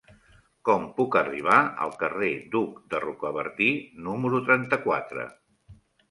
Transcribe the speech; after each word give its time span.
Com 0.67 0.85
puc 0.99 1.17
arribar 1.19 1.57
al 1.83 1.91
carrer 2.03 2.29
d'Hug 2.55 2.79
de 2.93 3.01
Rocabertí 3.03 3.67
número 4.07 4.41
trenta-quatre? 4.49 5.27